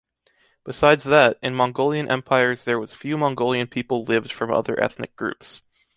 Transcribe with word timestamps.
Besides 0.63 1.03
that, 1.03 1.37
in 1.43 1.53
Mongolian 1.53 2.09
empires 2.09 2.63
there 2.63 2.79
was 2.79 2.91
few 2.91 3.19
Mongolian 3.19 3.67
people 3.67 4.03
lived 4.03 4.31
from 4.31 4.51
other 4.51 4.79
ethnic 4.81 5.15
groups. 5.15 5.61